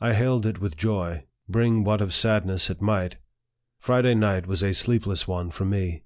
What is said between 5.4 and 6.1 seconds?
for me.